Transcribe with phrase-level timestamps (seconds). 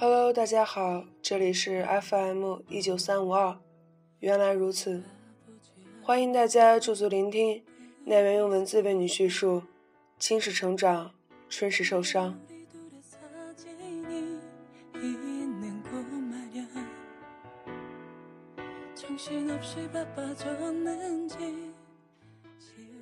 [0.00, 3.54] Hello，大家好，这里是 FM 一九三五二，
[4.20, 5.02] 原来如此，
[6.02, 7.62] 欢迎大家驻足聆听，
[8.06, 9.62] 奈源用文字为你叙述
[10.18, 11.10] 青史成长，
[11.50, 12.34] 春时受伤。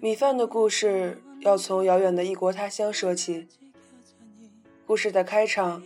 [0.01, 3.47] 米饭的故事要从遥远的异国他乡说起，
[4.85, 5.81] 故事的开场。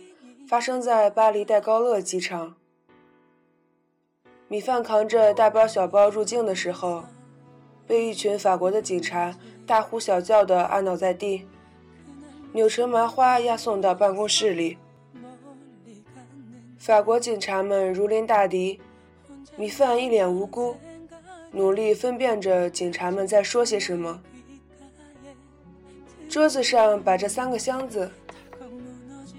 [0.53, 2.53] 发生在巴黎戴高乐机场。
[4.47, 7.05] 米饭扛着大包小包入境的时候，
[7.87, 9.35] 被一群法国的警察
[9.65, 11.47] 大呼小叫地按倒在地，
[12.51, 14.77] 扭成麻花押送到办公室里。
[16.77, 18.79] 法国警察们如临大敌，
[19.57, 20.75] 米饭一脸无辜，
[21.51, 24.21] 努力分辨着警察们在说些什么。
[26.29, 28.11] 桌子上摆着三个箱子。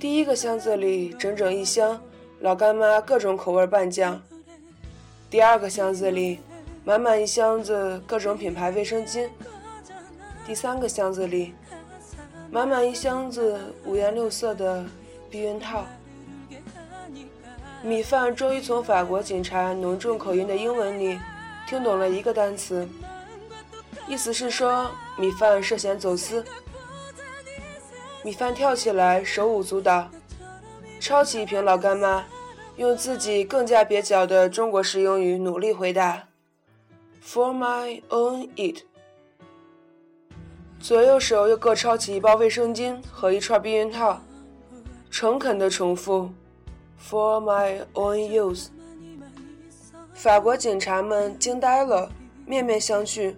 [0.05, 1.98] 第一个箱子里整整一箱
[2.41, 4.20] 老干妈各种口味拌酱，
[5.30, 6.41] 第二个箱子里
[6.84, 9.27] 满满一箱子各种品牌卫生巾，
[10.47, 11.55] 第三个箱子里
[12.50, 14.84] 满满一箱子五颜六色的
[15.30, 15.86] 避孕套。
[17.82, 21.19] 米饭终于从法国警察浓重口音的英文里
[21.66, 22.86] 听懂了一个单词，
[24.06, 26.44] 意思是说米饭涉嫌走私。
[28.25, 30.08] 米饭跳起来，手舞足蹈，
[30.98, 32.25] 抄起一瓶老干妈，
[32.77, 36.27] 用自己更加蹩脚的中国式英语努力回答
[37.22, 38.78] ：“For my own eat。”
[40.81, 44.22] 左右手又各抄起一包卫生巾和一串避孕套，
[45.11, 46.31] 诚恳地重复
[46.98, 48.69] ：“For my own use。”
[50.14, 52.11] 法国警察们惊呆了，
[52.47, 53.34] 面面相觑。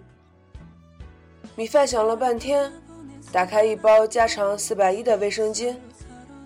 [1.57, 2.71] 米饭想了半天。
[3.31, 5.75] 打开一包加长四百一的卫生巾，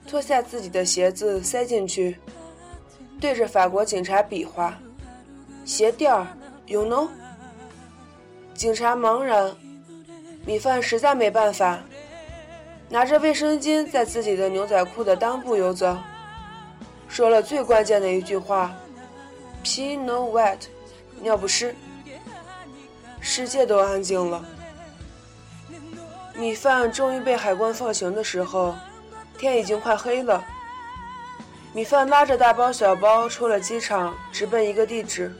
[0.07, 2.17] 脱下自己的鞋子塞进去，
[3.19, 4.77] 对着法国警察比划
[5.63, 6.27] ：“鞋垫儿
[6.65, 7.07] ，you know？”
[8.55, 9.55] 警察茫然，
[10.45, 11.79] 米饭实在没办法，
[12.89, 15.97] 拿着卫生巾在自己的牛仔裤的裆部游走，
[17.07, 18.75] 说了最关键的一句话
[19.63, 20.57] ：“P no wet，
[21.21, 21.75] 尿不湿。”
[23.21, 24.43] 世界都安静了。
[26.41, 28.75] 米饭终于被海关放行的时候，
[29.37, 30.43] 天已经快黑了。
[31.71, 35.31] 米饭拉着大包小包出了机场，直奔一个地址。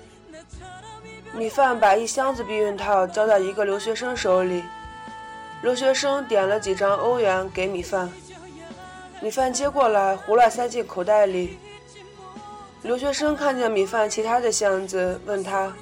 [1.34, 4.64] 米饭把一箱子避孕套交到一个留学生手里，
[5.64, 8.08] 留学生点了几张欧元给米饭，
[9.22, 11.58] 米饭接过来胡乱塞进口袋里。
[12.84, 15.74] 留学生看见米饭其他的箱子，问他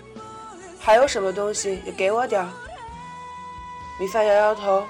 [0.79, 2.47] 还有什么东西，也给我点儿。
[3.99, 4.81] 米饭摇摇头。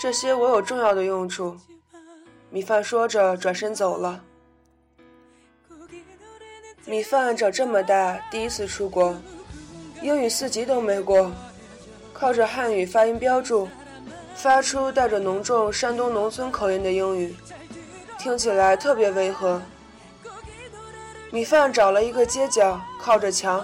[0.00, 1.54] 这些我有重要的用处。
[2.48, 4.18] 米饭说着，转身走了。
[6.86, 9.14] 米饭长这么大第一次出国，
[10.00, 11.30] 英语四级都没过，
[12.14, 13.68] 靠着汉语发音标注，
[14.34, 17.36] 发出带着浓重山东农村口音的英语，
[18.18, 19.60] 听起来特别违和。
[21.30, 23.62] 米饭找了一个街角，靠着墙，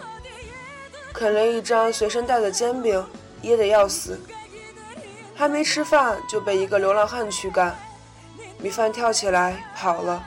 [1.14, 3.02] 啃了一张随身带的煎饼，
[3.40, 4.20] 噎得要死。
[5.36, 7.76] 还没吃饭就被一个流浪汉驱赶，
[8.58, 10.26] 米饭跳起来跑了。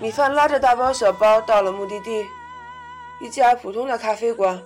[0.00, 2.26] 米饭拉着大包小包到了目的地，
[3.20, 4.62] 一家普通的咖啡馆。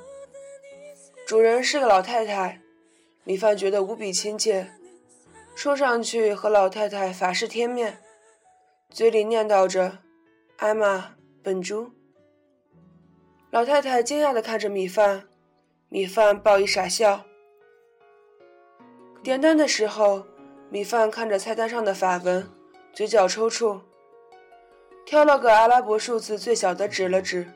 [1.26, 2.60] 主人是个老太太，
[3.24, 4.72] 米饭觉得无比亲切，
[5.56, 7.98] 冲上去和老太太法式贴面，
[8.88, 9.98] 嘴里念叨着
[10.58, 11.90] ：“艾玛，本猪。”
[13.50, 15.24] 老太太惊讶地看着米饭，
[15.88, 17.24] 米饭报以傻笑。
[19.28, 20.24] 点单的时候，
[20.70, 22.48] 米饭看着菜单上的法文，
[22.94, 23.78] 嘴角抽搐，
[25.04, 27.46] 挑了个阿拉伯数字最小的指了指。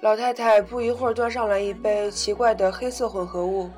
[0.00, 3.68] 老太太不一会儿端上来一杯奇怪的黑色混合物，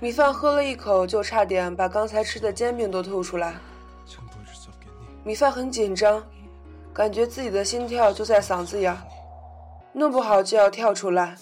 [0.00, 3.56] 米饭喝了一口就差点把刚才吃的煎饼都吐出来。
[5.22, 6.26] 米饭很紧张，
[6.94, 8.96] 感觉自己的心跳就在嗓子眼，
[9.92, 11.36] 弄不好就要跳出来。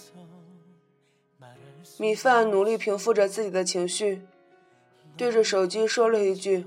[1.97, 4.23] 米饭努力平复着自己的情绪，
[5.15, 6.65] 对着手机说了一句：“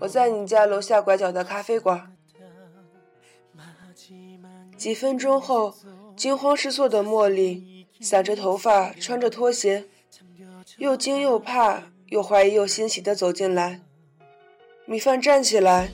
[0.00, 2.14] 我在你家楼下拐角的咖啡馆。”
[4.76, 5.74] 几分钟后，
[6.14, 9.86] 惊慌失措的茉莉散着头发，穿着拖鞋，
[10.76, 13.80] 又惊又怕，又怀疑又欣喜地走进来。
[14.84, 15.92] 米饭站起来，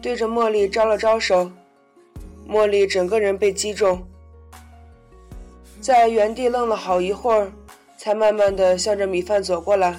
[0.00, 1.50] 对着茉莉招了招手，
[2.48, 4.06] 茉莉整个人被击中。
[5.86, 7.52] 在原地愣了好一会儿，
[7.96, 9.94] 才慢慢的向着米饭走过来。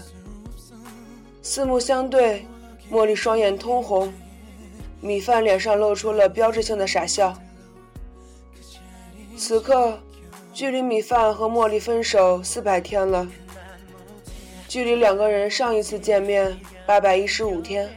[1.41, 2.45] 四目相对，
[2.91, 4.13] 茉莉双眼通红，
[4.99, 7.33] 米饭脸上露出了标志性的傻笑。
[9.37, 9.97] 此刻，
[10.53, 13.25] 距离米饭和茉莉分手四百天了，
[14.67, 17.89] 距离两个人上一次见面八百一十五天。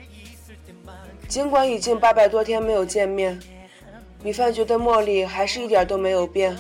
[1.27, 3.41] 尽管已经八百多天没有见面，
[4.23, 6.57] 米饭觉得茉莉还是一点都没有变，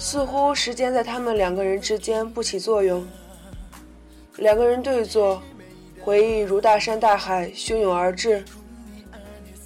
[0.00, 3.06] 似乎时间在他们两个人之间不起作用。
[4.38, 5.42] 两个人对坐。
[6.02, 8.42] 回忆如大山大海汹涌而至，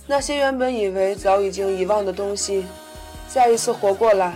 [0.09, 2.67] 那些原本以为早已经遗忘的东西，
[3.29, 4.35] 再一次活过来。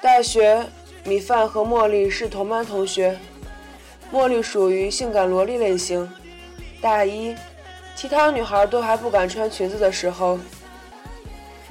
[0.00, 0.64] 大学，
[1.04, 3.18] 米饭和茉莉是同班同学，
[4.10, 6.10] 茉莉属于性感萝莉类型。
[6.80, 7.36] 大一，
[7.94, 10.38] 其他女孩都还不敢穿裙子的时候，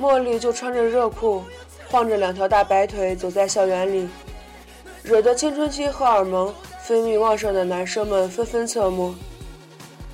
[0.02, 1.44] 茉莉就穿着热裤，
[1.88, 4.10] 晃着两条大白腿走在校园里，
[5.04, 6.52] 惹得青春期荷尔蒙。
[6.82, 9.14] 分泌旺盛的男生们纷纷侧目，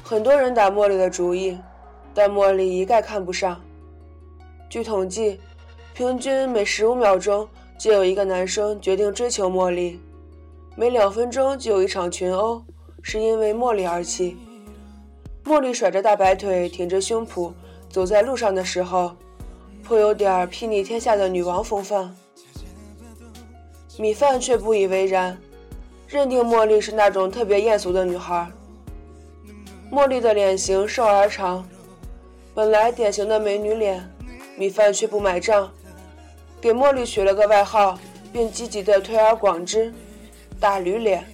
[0.04, 1.58] 很多人打茉莉的主意，
[2.14, 3.60] 但茉莉一概看不上。
[4.70, 5.40] 据统计，
[5.94, 7.48] 平均每十五秒钟
[7.80, 9.98] 就有一个男生决定追求茉莉，
[10.76, 12.62] 每两分钟就有一场群殴，
[13.02, 14.36] 是因为茉莉而起。
[15.46, 17.54] 茉莉甩着大白腿，挺着胸脯
[17.90, 19.16] 走在路上的时候，
[19.88, 22.14] 颇有点睥睨天下的女王风范。
[23.98, 25.38] 米饭却不以为然。
[26.10, 28.50] 认定茉莉是那种特别艳俗的女孩。
[29.92, 31.68] 茉莉的脸型瘦而长，
[32.54, 34.10] 本来典型的美女脸，
[34.58, 35.70] 米饭却不买账，
[36.62, 38.00] 给茉莉取了个外号，
[38.32, 39.94] 并积极的推而广之
[40.62, 41.26] ：“大驴脸。”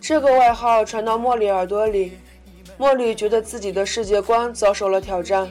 [0.00, 2.12] 这个外号传到茉莉耳朵里，
[2.78, 5.50] 茉莉觉得自己的世界观遭受了挑战。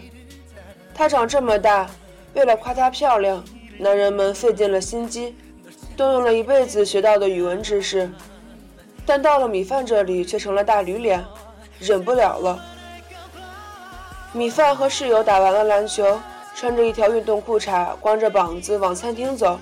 [0.94, 1.90] 她长这么大，
[2.34, 3.44] 为了夸她漂亮，
[3.78, 5.36] 男人们费尽了心机。
[5.96, 8.10] 动用了一辈子学到的语文知识，
[9.06, 11.24] 但到了米饭这里却成了大驴脸，
[11.80, 12.60] 忍不了了。
[14.32, 16.20] 米饭和室友打完了篮球，
[16.56, 19.60] 穿着一条运动裤衩，光着膀子往餐厅走。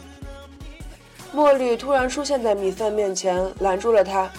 [1.35, 4.31] 茉莉突然出现在米饭面前，拦住了他，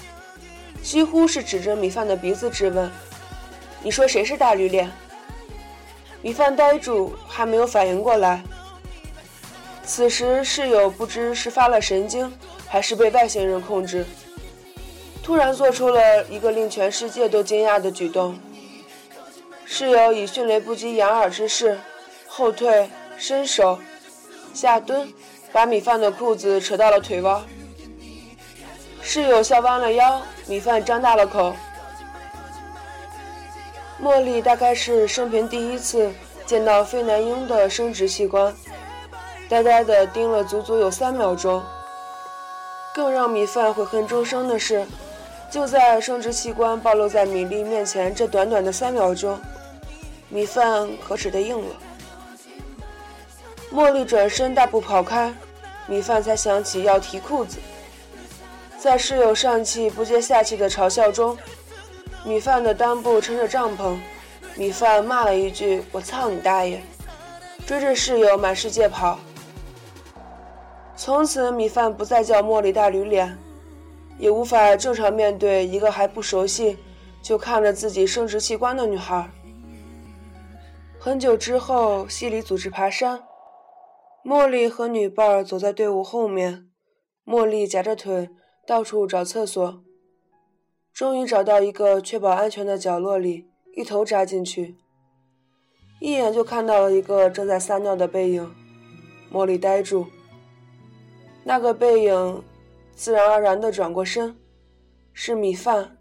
[0.82, 2.90] 几乎是指着米饭的鼻子质问
[3.84, 4.90] ：“你说谁是大驴脸？”
[6.22, 8.42] 米饭呆住，还没有反应过来。
[9.84, 12.32] 此时，室友不知是发了神经，
[12.68, 14.06] 还是被外星人控制，
[15.20, 18.38] 突然做出了一个令全世界都惊讶的举动。
[19.64, 21.80] 室友以迅雷不及掩耳之势，
[22.28, 23.80] 后退、伸手、
[24.54, 25.12] 下蹲，
[25.50, 27.42] 把米饭的裤子扯到了腿弯。
[29.00, 31.52] 室友笑弯了腰，米饭张大了口。
[34.02, 36.10] 茉莉大概是生平第一次
[36.44, 38.52] 见到非男婴的生殖器官。
[39.48, 41.62] 呆呆地盯了足足有三秒钟。
[42.92, 44.84] 更让米饭悔恨终生的是，
[45.50, 49.38] 就在生殖器官暴露在米粒面前这短短的三秒钟，
[50.28, 51.74] 米饭可耻的硬了。
[53.72, 55.32] 茉莉转身大步跑开，
[55.86, 57.58] 米饭才想起要提裤子。
[58.76, 61.38] 在室友上气不接下气的嘲笑中，
[62.24, 63.96] 米饭的裆部撑着帐篷，
[64.56, 66.80] 米饭骂了一句：“我操你大爷！”
[67.66, 69.18] 追着室友满世界跑。
[70.96, 73.36] 从此，米饭不再叫茉莉大驴脸，
[74.18, 76.78] 也无法正常面对一个还不熟悉
[77.20, 79.28] 就看着自己生殖器官的女孩。
[81.00, 83.20] 很久之后，系里组织爬山，
[84.24, 86.68] 茉莉和女伴走在队伍后面，
[87.26, 88.30] 茉莉夹着腿
[88.64, 89.82] 到处找厕所，
[90.92, 94.76] 终于找到一个确保安全的角落里，一头扎进去，
[96.00, 98.54] 一眼就看到了一个正在撒尿的背影，
[99.32, 100.06] 茉莉呆住。
[101.44, 102.44] 那个背影
[102.94, 104.36] 自然而然地转过身，
[105.12, 105.96] 是米饭。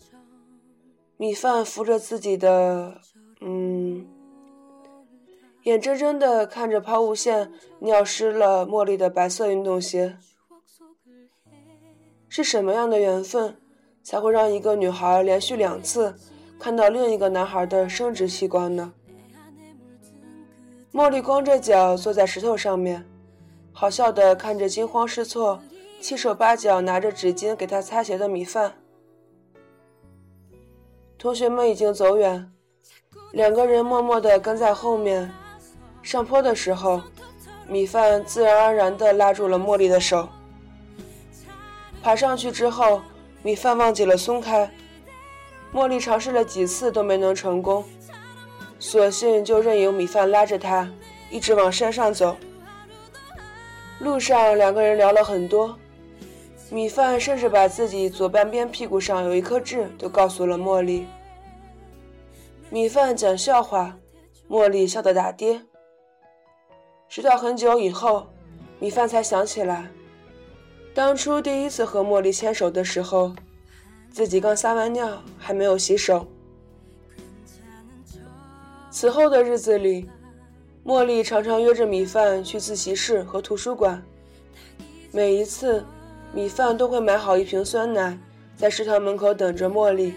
[1.17, 2.99] 米饭扶着自己的，
[3.39, 4.07] 嗯，
[5.63, 10.17] 眼睁睁地看着抛物线尿湿了茉莉的白色运动鞋。
[12.27, 13.57] 是什么样的缘分，
[14.03, 16.15] 才会让一个女孩连续两次
[16.59, 18.93] 看到另一个男孩的生殖器官呢？
[20.93, 23.05] 茉莉光着脚坐在石头上面。
[23.73, 25.61] 好笑的看着惊慌失措、
[26.01, 28.73] 七手八脚拿着纸巾给她擦鞋的米饭。
[31.17, 32.51] 同学们已经走远，
[33.31, 35.31] 两个人默默地跟在后面。
[36.01, 37.01] 上坡的时候，
[37.67, 40.27] 米饭自然而然地拉住了茉莉的手。
[42.03, 43.01] 爬上去之后，
[43.43, 44.71] 米饭忘记了松开。
[45.73, 47.85] 茉莉尝试了几次都没能成功，
[48.77, 50.91] 索性就任由米饭拉着她，
[51.29, 52.35] 一直往山上走。
[53.99, 55.77] 路上，两个人聊了很多。
[56.69, 61.05] 米饭甚至把自己左半边屁股上有一颗痣都告诉了茉莉。
[62.69, 63.97] 米饭讲笑话，
[64.49, 65.61] 茉莉笑得打跌。
[67.09, 68.27] 直到很久以后，
[68.79, 69.89] 米饭才想起来，
[70.93, 73.33] 当初第一次和茉莉牵手的时候，
[74.11, 76.27] 自己刚撒完尿，还没有洗手。
[78.89, 80.09] 此后的日子里，
[80.85, 84.03] 茉莉常常约着米饭去自习室和图书馆，
[85.11, 85.83] 每一次。
[86.33, 88.17] 米饭都会买好一瓶酸奶，
[88.55, 90.13] 在食堂门口等着茉莉。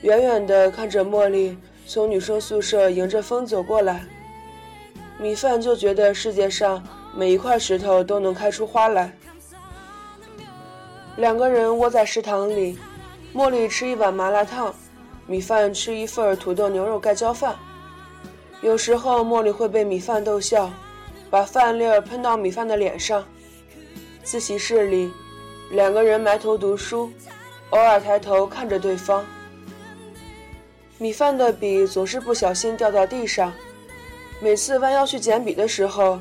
[0.00, 4.06] 远远地看着茉莉从女生宿舍迎着风走过来，
[5.18, 6.82] 米饭就觉得世界上
[7.14, 9.14] 每一块石头都能开出花来。
[11.16, 12.76] 两个人窝在食堂里，
[13.32, 14.74] 茉莉吃一碗麻辣烫，
[15.28, 17.54] 米饭吃一份土豆牛肉盖浇饭。
[18.62, 20.68] 有时候茉莉会被米饭逗笑，
[21.30, 23.24] 把饭粒儿喷到米饭的脸上。
[24.24, 25.12] 自习室里，
[25.70, 27.08] 两个人埋头读书，
[27.70, 29.24] 偶尔抬头看着对方。
[30.98, 33.52] 米饭的笔总是不小心掉到地上，
[34.40, 36.18] 每次弯腰去捡笔的时候，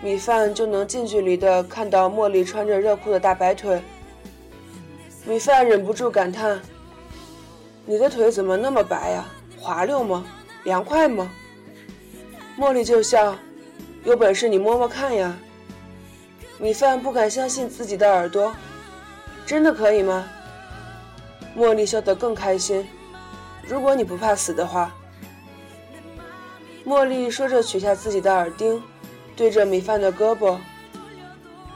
[0.00, 3.82] 米饭就能近距离的看到茉莉穿着热裤的大白腿。
[5.30, 6.60] 米饭忍不住感叹
[7.86, 9.24] ：“你的腿怎么那么白呀？
[9.60, 10.26] 滑溜吗？
[10.64, 11.30] 凉快吗？”
[12.58, 13.36] 茉莉就笑
[14.02, 15.38] ：“有本事你摸摸看呀。”
[16.58, 18.52] 米饭不敢相信自己的耳朵，
[19.46, 20.28] 真的可以吗？
[21.56, 22.84] 茉莉笑得更开心。
[23.62, 24.92] 如果你不怕死的话，
[26.84, 28.82] 茉莉说着取下自己的耳钉，
[29.36, 30.58] 对着米饭的胳膊。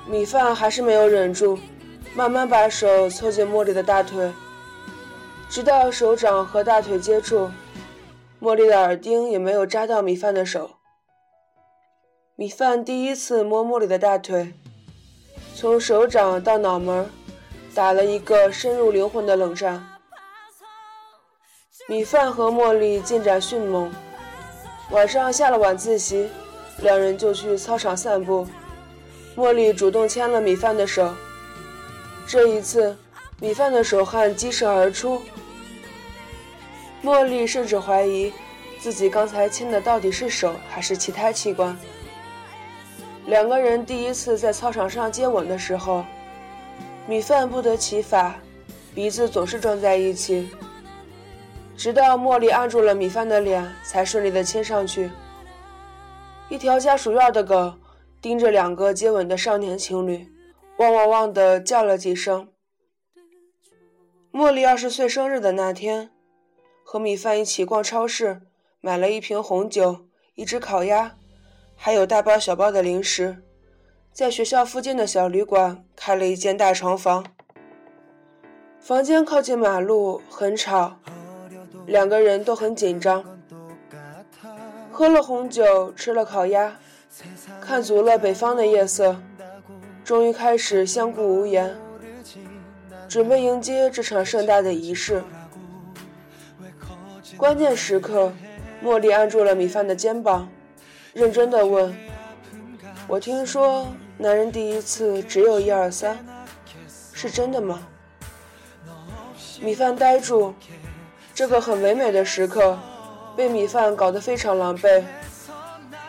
[0.09, 1.57] 米饭还是没有忍住，
[2.17, 4.33] 慢慢把手凑近茉莉的大腿，
[5.51, 7.51] 直到手掌和大腿接触，
[8.41, 10.71] 茉莉的耳钉也没有扎到米饭的手。
[12.37, 14.55] 米饭第一次摸茉莉的大腿。
[15.57, 17.11] 从手掌到脑门，
[17.75, 19.85] 打了一个深入灵魂的冷战。
[21.89, 23.93] 米饭和茉莉进展迅猛，
[24.91, 26.29] 晚上下了晚自习，
[26.79, 28.47] 两人就去操场散步。
[29.37, 31.13] 茉莉主动牵了米饭的手，
[32.27, 32.97] 这一次，
[33.41, 35.21] 米饭的手汗激射而出。
[37.03, 38.33] 茉莉甚至怀疑
[38.81, 41.77] 自己刚才亲的到底是手还是其他器官。
[43.27, 46.05] 两个人第一次在操场上接吻的时候，
[47.07, 48.37] 米饭不得其法，
[48.95, 50.49] 鼻子总是撞在一起。
[51.77, 55.11] 直到茉莉按住了米饭的脸，才顺利的亲上去。
[56.49, 57.75] 一条家属院的狗
[58.21, 60.27] 盯着两个接吻的少年情侣，
[60.79, 62.49] 汪汪汪的叫了几声。
[64.33, 66.11] 茉莉二十岁生日的那天，
[66.83, 68.43] 和米饭一起逛超市，
[68.81, 71.17] 买了一瓶红酒，一只烤鸭。
[71.77, 73.45] 还有大包小包的零食，
[74.13, 77.25] 在学校附近的小旅馆开了一间大床房。
[78.81, 80.99] 房间靠近马路，很吵，
[81.87, 83.25] 两个人都很紧张。
[84.91, 86.77] 喝了红酒，吃了烤鸭，
[87.61, 89.17] 看足了北方的夜色，
[90.05, 91.75] 终于开始相顾无言，
[93.09, 95.25] 准备迎接这场盛大的仪式。
[97.39, 98.31] 关键时刻，
[98.85, 100.47] 茉莉按住了米饭的肩膀。
[101.15, 101.97] 认真的问
[103.09, 103.87] ：“我听说
[104.19, 106.19] 男人第一次只有一二三，
[107.15, 107.87] 是真的吗？”
[109.63, 110.53] 米饭呆住，
[111.35, 112.79] 这个很唯美的时刻
[113.35, 115.03] 被米饭搞得非常狼狈，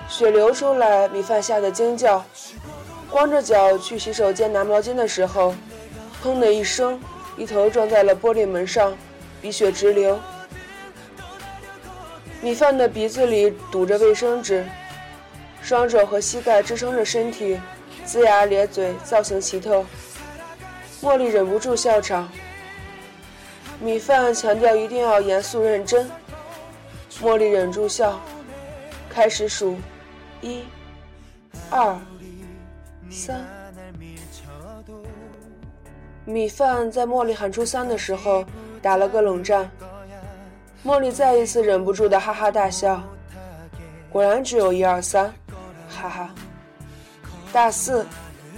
[0.10, 2.26] 血流出来，米饭吓得惊叫，
[3.16, 5.56] 光着脚去洗手间拿毛巾的时候，
[6.22, 7.00] 砰的一声，
[7.38, 8.94] 一头撞在了玻璃门上，
[9.42, 10.20] 鼻血直流。
[12.42, 14.66] 米饭的鼻子里堵着卫生纸。
[15.62, 17.58] 双手和膝盖支撑着身体，
[18.06, 19.86] 龇牙咧嘴，造型奇特。
[21.02, 22.30] 茉莉忍不住笑场。
[23.80, 26.12] 米饭强调一定要严肃认真。
[27.22, 28.20] 茉莉忍住笑，
[29.10, 29.78] 开始数：
[30.42, 30.66] 一、
[31.70, 31.98] 二、
[33.16, 33.42] 三。
[36.26, 38.44] 米饭在茉莉喊出三的时候
[38.82, 39.70] 打了个冷战。
[40.84, 43.02] 茉莉再一次忍不住的哈哈大笑。
[44.10, 45.34] 果然只有一二三。
[45.88, 46.36] 哈哈，
[47.54, 48.06] 大四，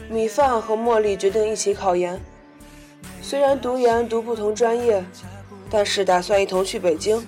[0.09, 2.19] 米饭和茉莉决定一起考研。
[3.21, 5.03] 虽然读研读不同专业，
[5.69, 7.23] 但是打算一同去北京，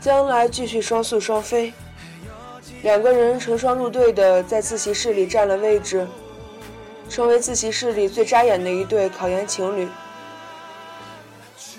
[0.00, 1.72] 将来继续双宿双飞。
[2.82, 6.06] 两个人成双入对的在自习室里占了位置，
[7.08, 9.88] 成为自习室里最扎眼的一对考研情侣。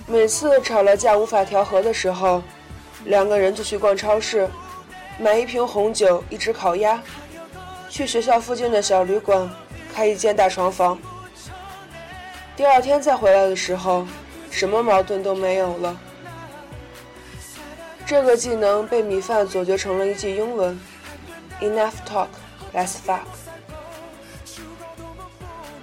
[0.06, 2.44] 每次吵了架无法调和的时候，
[3.06, 4.50] 两个人就去逛超市。
[5.18, 7.01] 买一瓶红酒，一只烤鸭，
[7.89, 9.50] 去学校附近的小旅馆
[9.94, 10.98] 开一间大床房。
[12.56, 14.08] 第二天再回来的时候，
[14.50, 15.98] 什么矛盾都没有了。
[18.10, 20.75] 这个技能被米饭左觉成了一句英文
[21.62, 22.25] ：Enough talk,
[22.74, 23.20] let's fuck。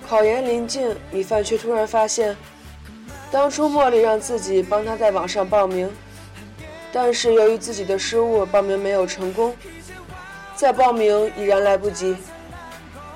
[0.09, 2.37] 考研临近，米饭却突然发现，
[3.30, 5.88] 当初茉莉让自己帮他在网上报名，
[6.92, 9.54] 但是由于自己的失误，报名没有成功。
[10.56, 12.16] 再报名已然来不及，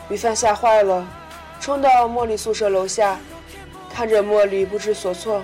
[0.09, 1.05] 米饭吓坏了，
[1.61, 3.19] 冲到茉莉宿舍楼下，
[3.93, 5.43] 看着茉莉不知所措，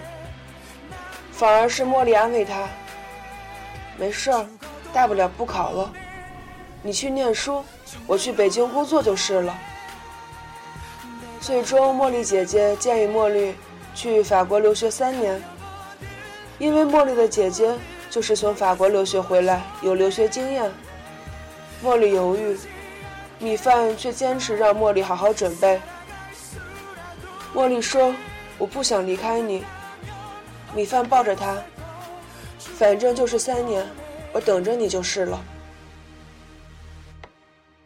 [1.32, 2.68] 反而是茉莉安慰他。
[3.98, 4.46] 没事儿，
[4.92, 5.92] 大不了不考了。
[6.82, 7.64] 你去念书，
[8.06, 9.58] 我去北京工作就是了。
[11.40, 13.54] 最终，茉莉姐姐建议茉莉
[13.94, 15.42] 去法国留学三年，
[16.58, 17.74] 因为茉莉的姐姐
[18.10, 20.70] 就是从法国留学回来，有留学经验。
[21.84, 22.58] 茉莉犹豫，
[23.38, 25.80] 米饭却坚持让茉莉好好准备。
[27.54, 28.14] 茉莉说
[28.58, 29.64] ：“我不想离开你。”
[30.74, 31.56] 米饭抱着她。
[32.75, 33.87] 反正就是三年，
[34.35, 35.42] 我等着你就是了。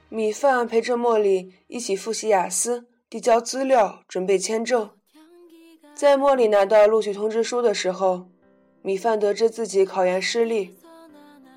[0.08, 4.90] 米饭陪着茉莉一起复习雅思，递交资料，准备签证。
[5.94, 8.26] 在茉莉拿到录取通知书的时候，
[8.82, 10.76] 米饭得知自己考研失利，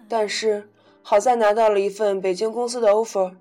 [0.07, 0.69] 但是
[1.01, 3.35] 好在拿到了一份北京公司的 offer。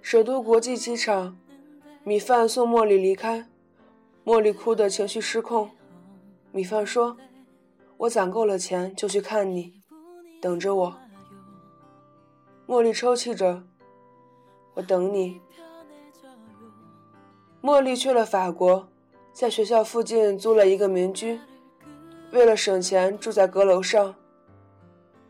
[0.00, 1.36] 首都国际机场，
[2.04, 3.46] 米饭送茉莉离开，
[4.24, 5.70] 茉莉哭得情绪失控。
[6.50, 7.18] 米饭说。
[7.96, 9.72] 我攒够了钱就去看你，
[10.42, 10.96] 等着我。
[12.66, 13.62] 茉莉抽泣着，
[14.74, 15.40] 我等你。
[17.62, 18.88] 茉莉去了法国，
[19.32, 21.40] 在学校附近租了一个民居，
[22.32, 24.14] 为了省钱住在阁楼上，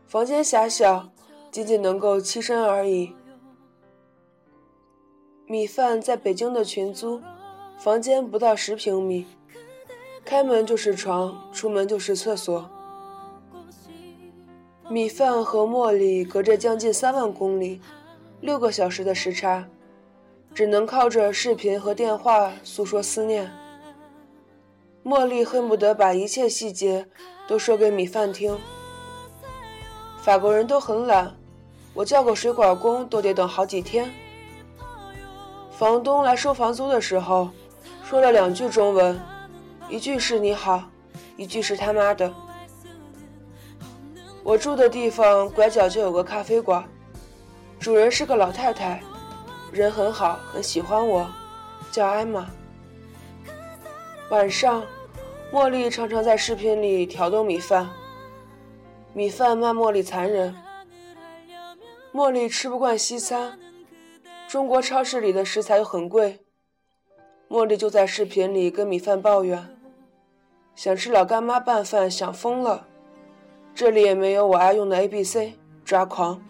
[0.05, 1.09] 房间狭小，
[1.51, 3.15] 仅仅能够栖身而已。
[5.45, 7.21] 米饭在北京的群租，
[7.77, 9.25] 房间不到十平米。
[10.25, 12.67] 开门就是床，出门就是厕所。
[14.89, 17.79] 米饭和茉莉隔着将近三万公里，
[18.41, 19.67] 六个小时的时差，
[20.51, 23.51] 只能靠着视频和电话诉说思念。
[25.03, 27.05] 茉莉恨不得把一切细节
[27.47, 28.57] 都说给米饭听。
[30.19, 31.35] 法国人都很懒，
[31.93, 34.11] 我叫个水管工都得等好几天。
[35.69, 37.49] 房东来收房租的时候，
[38.03, 39.19] 说了两句中文。
[39.89, 40.83] 一句是你好，
[41.37, 42.33] 一句是他妈的。
[44.43, 46.83] 我住的地方拐角就有个咖啡馆，
[47.79, 49.01] 主人是个老太太，
[49.71, 51.27] 人很好，很喜欢我，
[51.91, 52.49] 叫艾玛。
[54.29, 54.83] 晚上，
[55.51, 57.87] 茉莉常常在视频里挑逗米饭，
[59.13, 60.55] 米饭骂茉莉残忍。
[62.11, 63.59] 茉莉吃不惯西餐，
[64.47, 66.39] 中国超市里的食材又很贵，
[67.49, 69.74] 茉莉就在视频里跟米饭抱怨。
[70.75, 72.85] 想吃老干妈拌饭，想疯了。
[73.73, 76.41] 这里也没有我爱用的 A B C，抓狂。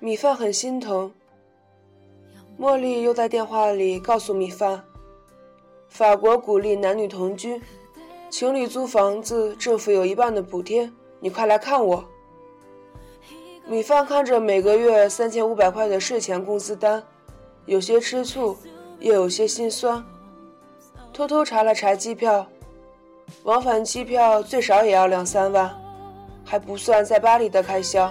[0.00, 1.12] 米饭很心疼。
[2.58, 4.84] 茉莉又在电话里告诉米饭，
[5.88, 7.60] 法国鼓励男女同居，
[8.30, 10.90] 情侣租房子，政府有一半的补贴，
[11.20, 12.04] 你快来看我。
[13.66, 17.02] 米饭看着每个月三千五百块的税前工资单，
[17.66, 18.56] 有些吃醋，
[19.00, 20.04] 又有些心酸。
[21.14, 22.44] 偷偷查了查机票，
[23.44, 25.72] 往返机票最少也要两三万，
[26.44, 28.10] 还不算在巴黎的开销。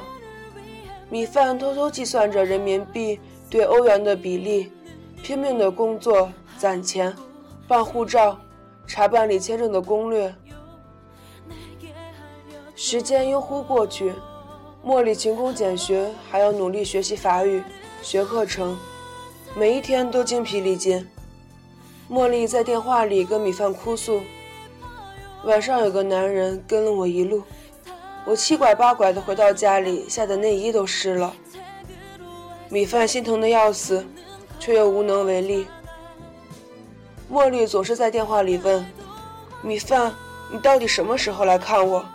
[1.09, 4.71] 米饭偷偷计算着人民币对欧元的比例，
[5.21, 7.13] 拼命的工作攒钱，
[7.67, 8.39] 办护照，
[8.87, 10.33] 查办理签证的攻略。
[12.73, 14.13] 时间悠忽过去，
[14.81, 17.61] 茉莉勤工俭学，还要努力学习法语，
[18.01, 18.77] 学课程，
[19.57, 21.05] 每一天都精疲力尽。
[22.13, 24.21] 茉莉在电话里跟米饭哭诉
[25.45, 27.41] ：“晚上有个男人跟了我一路，
[28.23, 31.33] 我七拐八拐的回到家里，吓得内衣都湿了。”
[32.69, 34.05] 米饭心疼的要死，
[34.59, 35.65] 却又无能为力。
[37.31, 38.85] 茉莉总是在电话里问
[39.63, 40.13] ：“米饭，
[40.51, 42.05] 你到底什么时候来看我？”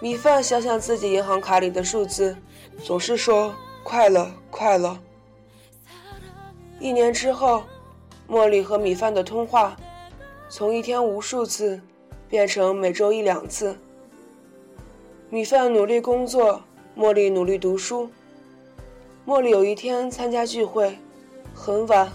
[0.00, 2.36] 米饭想想自己银行卡里的数字，
[2.84, 4.96] 总是说：“快了，快了。”
[6.80, 7.62] 一年之后，
[8.28, 9.76] 茉莉和米饭的通话
[10.48, 11.80] 从一天无数次
[12.28, 13.76] 变成每周一两次。
[15.30, 16.62] 米饭努力工作，
[16.96, 18.10] 茉莉努力读书。
[19.26, 20.98] 茉莉有一天参加聚会，
[21.54, 22.10] 很晚，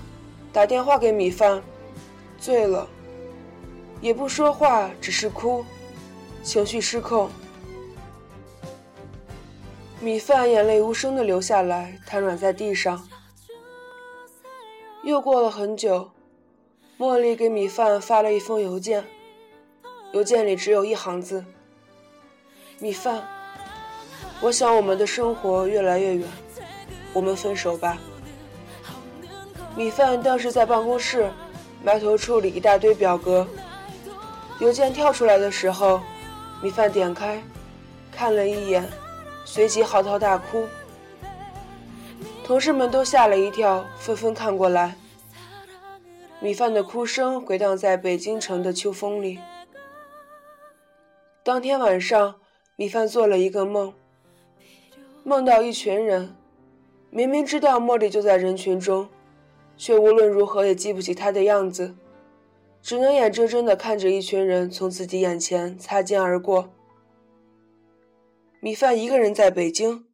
[0.54, 1.62] 打电话给米饭，
[2.38, 2.88] 醉了，
[4.02, 5.65] 也不说话，只是哭，
[6.43, 7.30] 情绪失控。
[10.00, 13.04] 米饭眼泪无声的流下来，瘫软在地上。
[15.10, 16.12] 又过了很久，
[17.00, 19.04] 茉莉给米饭发了一封邮件，
[20.13, 21.43] 邮件里只有一行字
[22.78, 23.28] ：“米饭，
[24.39, 26.28] 我想我们的生活越来越远，
[27.12, 27.98] 我们分手吧。”
[29.76, 31.32] 米饭当时在办公室
[31.84, 33.48] 埋头处理一大堆表格，
[34.60, 36.00] 邮件跳出来的时候，
[36.62, 37.41] 米饭点开，
[38.12, 38.88] 看了一眼，
[39.43, 40.67] 随即嚎啕大哭。
[42.49, 44.95] 同事们都吓了一跳，纷纷看过来。
[46.39, 49.38] 米饭的哭声回荡在北京城的秋风里。
[51.43, 52.38] 当天晚上，
[52.75, 53.93] 米饭做了一个梦，
[55.23, 56.35] 梦到一群人，
[57.12, 59.07] 明明知道茉莉就在人群中，
[59.77, 61.95] 却无论如何也记不起她的样子，
[62.81, 66.71] 只能眼睁睁地看着一群人从自己眼前擦肩而过。
[68.59, 70.09] 米饭一个人在北京。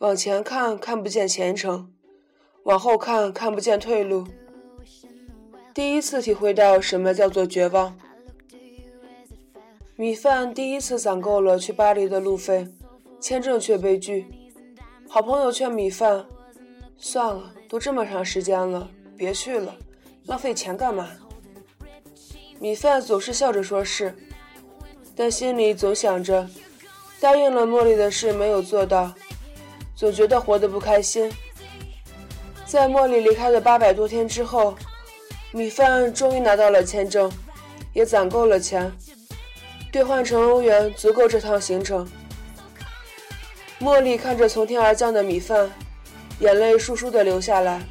[0.00, 1.86] 往前看，看不见前程；
[2.62, 4.26] 往后看，看不见退路。
[5.74, 7.94] 第一次体会到什么叫做绝望。
[9.96, 12.66] 米饭第一次攒够了去巴黎的路费，
[13.20, 14.24] 签证却被拒。
[15.06, 16.24] 好朋友劝米饭
[16.96, 19.76] ：“算了，都这么长时间了，别去了，
[20.24, 21.10] 浪费钱干嘛？”
[22.58, 24.16] 米饭总是笑着说是，
[25.14, 26.48] 但心里总想着，
[27.20, 29.12] 答应了茉莉的事没有做到。
[30.00, 31.30] 总觉得活得不开心。
[32.64, 34.74] 在茉莉离开的八百多天之后，
[35.52, 37.30] 米饭终于拿到了签证，
[37.92, 38.90] 也攒够了钱，
[39.92, 42.08] 兑换成欧元足够这趟行程。
[43.78, 45.70] 茉莉看着从天而降的米饭，
[46.38, 47.82] 眼泪簌簌地流下来。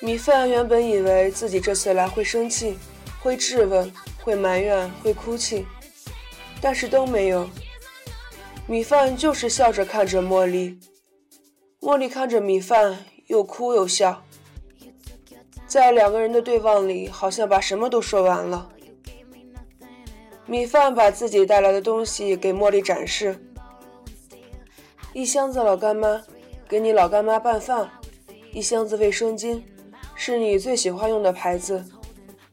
[0.00, 2.76] 米饭原本以为自己这次来会生气，
[3.22, 3.90] 会质问，
[4.22, 5.64] 会埋怨，会哭泣，
[6.60, 7.48] 但是都没有。
[8.68, 10.80] 米饭就是笑着看着茉莉，
[11.80, 12.98] 茉莉看着米饭，
[13.28, 14.24] 又哭又笑，
[15.68, 18.68] 在两个人的对望里，好像把什么都说完了。
[20.46, 23.38] 米饭把自己带来的东西给茉莉展示：
[25.12, 26.24] 一箱子老干妈，
[26.68, 27.88] 给你老干妈拌饭；
[28.52, 29.62] 一箱子卫生巾，
[30.16, 31.84] 是你最喜欢用的牌子，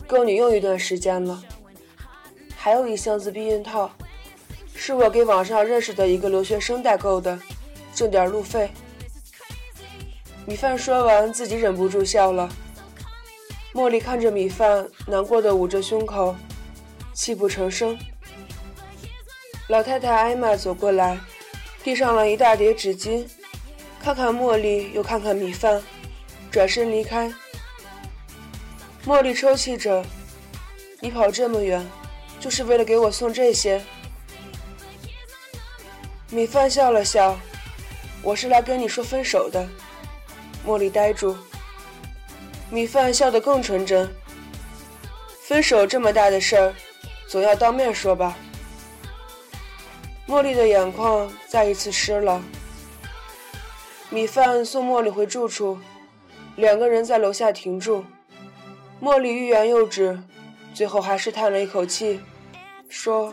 [0.06, 1.42] 够你用一段时间了；
[2.56, 3.90] 还有一箱子避孕套。
[4.76, 7.40] 是我给网上认识的一个留学生代购的，
[7.94, 8.70] 挣点路费。
[10.46, 12.50] 米饭说完，自己忍不住笑了。
[13.74, 16.36] 茉莉看着米饭，难过的捂着胸口，
[17.14, 17.98] 泣不成声。
[19.70, 21.18] 老太太艾玛走过来，
[21.82, 23.26] 递上了一大叠纸巾，
[24.02, 25.82] 看看茉莉，又看看米饭，
[26.52, 27.34] 转身离开。
[29.06, 30.06] 茉莉抽泣着
[31.00, 31.90] ：“你跑这么远，
[32.40, 33.82] 就是为了给我送这些？”
[36.34, 37.38] 米饭笑了笑，
[38.24, 39.70] 我是来跟你说分手的。
[40.66, 41.38] 茉莉呆住，
[42.72, 44.12] 米饭笑得更纯真。
[45.44, 46.74] 分手这么大的事儿，
[47.28, 48.36] 总要当面说吧。
[50.28, 52.42] 茉莉的眼眶再一次湿了。
[54.10, 55.78] 米饭送茉莉回住处，
[56.56, 58.04] 两个人在楼下停住。
[59.00, 60.20] 茉莉欲言又止，
[60.74, 62.20] 最后还是叹了一口气，
[62.90, 63.32] 说：“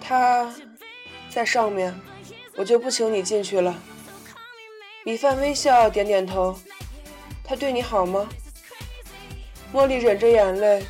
[0.00, 0.50] 他。”
[1.30, 1.94] 在上面，
[2.56, 3.74] 我就不请你进去了。
[5.04, 6.58] 米饭微笑，点点头。
[7.44, 8.28] 他对你好吗？
[9.72, 10.84] 茉莉忍着眼泪。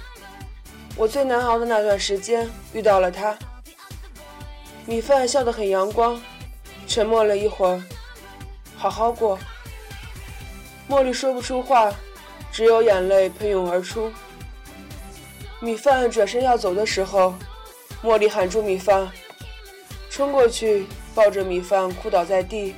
[0.96, 3.38] 我最难熬的那段时间遇到了他。
[4.86, 6.20] 米饭笑得很阳光，
[6.86, 7.82] 沉默了一会儿。
[8.76, 9.38] 好好过。
[10.88, 11.92] 茉莉说不出话，
[12.50, 14.10] 只有眼泪喷涌而出。
[15.60, 17.34] 米饭转身要走的时候，
[18.02, 19.10] 茉莉喊住米饭。
[20.10, 22.74] 冲过去，抱着米饭，哭倒在地，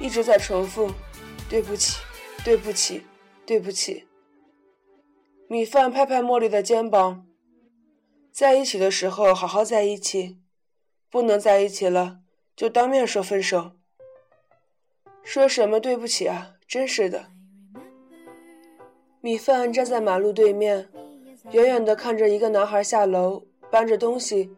[0.00, 0.90] 一直在重复
[1.48, 2.00] ：“对不起，
[2.44, 3.06] 对不起，
[3.46, 4.06] 对不起。”
[5.48, 7.24] 米饭拍拍茉莉的肩膀
[8.34, 10.38] ：“在一起的时候好好在一起，
[11.08, 12.18] 不能在一起了
[12.56, 13.70] 就当面说分手。
[15.22, 16.54] 说什么对不起啊？
[16.66, 17.26] 真是的。”
[19.22, 20.88] 米饭站在马路对面，
[21.52, 24.56] 远远地看着一个男孩下楼，搬着东西。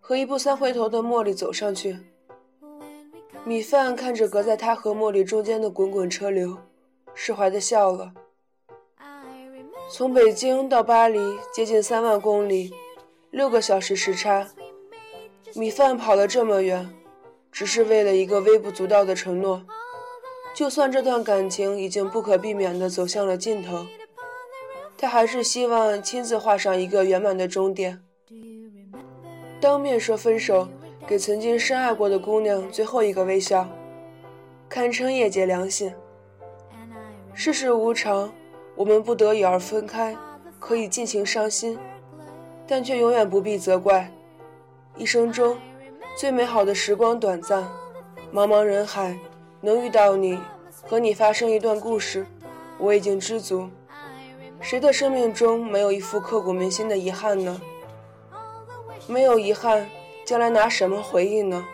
[0.00, 1.96] 和一步三回头的茉莉走上去，
[3.44, 6.58] 米饭看着隔在他和茉莉中间的滚滚车流，
[7.14, 8.12] 释怀的笑了。
[9.92, 11.18] 从北京到巴黎，
[11.52, 12.72] 接近三万公里，
[13.30, 14.48] 六个小时时差，
[15.54, 16.88] 米饭跑了这么远，
[17.52, 19.64] 只是为了一个微不足道的承诺。
[20.54, 23.86] 就算这段感情已经不可避免地走向了尽头，
[24.98, 28.02] 他还是希望亲自画上一个圆满的终点。
[29.60, 30.66] 当面说分手，
[31.06, 33.68] 给曾经深爱过的姑娘最后一个微笑，
[34.70, 35.92] 堪称业界良心。
[37.34, 38.32] 世事无常，
[38.74, 40.16] 我们不得已而分开，
[40.58, 41.78] 可以尽情伤心，
[42.66, 44.10] 但却永远不必责怪。
[44.96, 45.58] 一生中
[46.16, 47.62] 最美好的时光短暂，
[48.32, 49.14] 茫茫人海
[49.60, 50.38] 能遇到你，
[50.86, 52.26] 和你发生一段故事，
[52.78, 53.68] 我已经知足。
[54.58, 57.60] 谁的生命中没有一副刻骨铭心的遗憾呢？
[59.10, 59.90] 没有遗憾，
[60.24, 61.66] 将来拿什么回忆呢？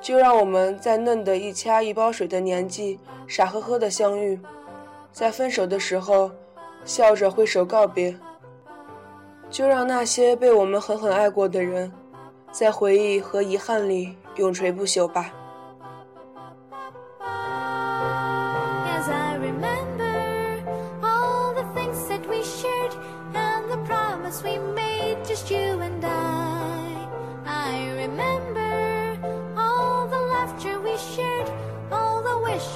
[0.00, 4.40] 就让我们在嫩的一掐一包水的年纪，傻呵呵的相遇，
[5.12, 6.30] 在分手的时候，
[6.84, 8.16] 笑着挥手告别。
[9.50, 11.92] 就让那些被我们狠狠爱过的人，
[12.50, 15.32] 在回忆和遗憾里永垂不朽吧。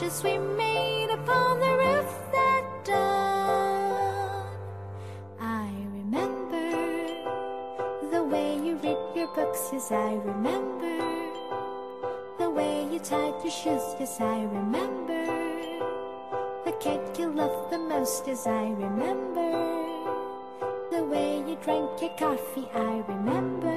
[0.07, 4.47] We made upon the roof that dawn.
[5.41, 6.71] I remember
[8.13, 10.97] the way you read your books, yes, I remember.
[12.39, 15.27] The way you tied your shoes, yes, I remember.
[16.65, 19.51] The cake you loved the most, yes, I remember.
[20.93, 23.76] The way you drank your coffee, I remember